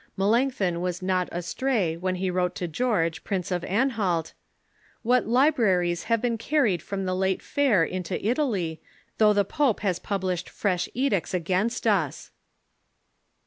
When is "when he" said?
1.95-2.31